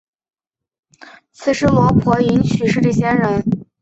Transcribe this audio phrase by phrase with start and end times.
[1.31, 3.39] 毗尸罗婆迎娶持力仙人。